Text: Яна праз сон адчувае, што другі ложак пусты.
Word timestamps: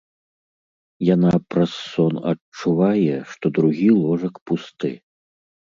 Яна 1.09 1.33
праз 1.55 1.71
сон 1.91 2.13
адчувае, 2.33 3.15
што 3.35 3.45
другі 3.61 3.89
ложак 4.03 4.35
пусты. 4.51 4.91